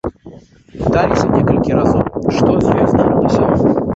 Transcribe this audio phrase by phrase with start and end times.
[0.83, 2.03] Пыталася некалькі разоў,
[2.37, 3.49] што з ёй здарылася.